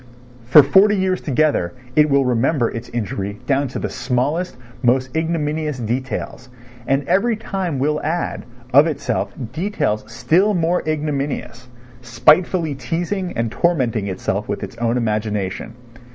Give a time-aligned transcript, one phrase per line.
[0.47, 5.77] For forty years together it will remember its injury down to the smallest, most ignominious
[5.77, 6.49] details,
[6.87, 11.67] and every time will add, of itself, details still more ignominious,
[12.01, 15.75] spitefully teasing and tormenting itself with its own imagination.